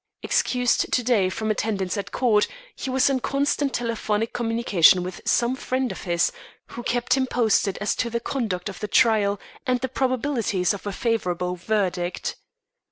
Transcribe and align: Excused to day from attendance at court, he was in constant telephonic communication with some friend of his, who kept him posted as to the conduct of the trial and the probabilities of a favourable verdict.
Excused 0.23 0.91
to 0.91 1.03
day 1.03 1.29
from 1.29 1.51
attendance 1.51 1.95
at 1.95 2.11
court, 2.11 2.47
he 2.75 2.89
was 2.89 3.07
in 3.07 3.19
constant 3.19 3.71
telephonic 3.71 4.33
communication 4.33 5.03
with 5.03 5.21
some 5.25 5.55
friend 5.55 5.91
of 5.91 6.05
his, 6.05 6.31
who 6.69 6.81
kept 6.81 7.15
him 7.15 7.27
posted 7.27 7.77
as 7.77 7.95
to 7.97 8.09
the 8.09 8.19
conduct 8.19 8.67
of 8.67 8.79
the 8.79 8.87
trial 8.87 9.39
and 9.67 9.79
the 9.81 9.87
probabilities 9.87 10.73
of 10.73 10.87
a 10.87 10.91
favourable 10.91 11.55
verdict. 11.55 12.35